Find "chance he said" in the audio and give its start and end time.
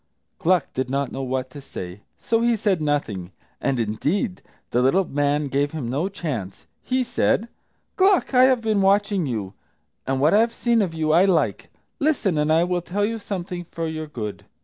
6.09-7.49